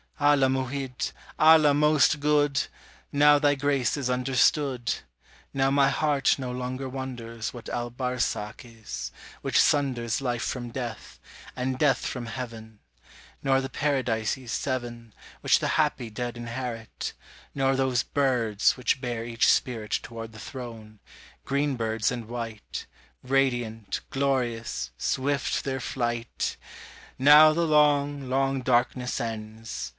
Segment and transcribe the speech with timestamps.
[0.19, 2.63] Allah Mu'hid, Allah most good!
[3.11, 4.93] Now thy grace is understood:
[5.51, 9.11] Now my heart no longer wonders What Al Barsakh is,
[9.41, 11.19] which sunders Life from death,
[11.55, 12.79] and death from heaven:
[13.41, 17.13] Nor the "Paradises Seven" Which the happy dead inherit;
[17.55, 20.99] Nor those "birds" which bear each spirit Toward the Throne,
[21.45, 22.85] "green birds and white,"
[23.23, 26.57] Radiant, glorious, swift their flight!
[27.17, 29.89] Now the long, long darkness ends.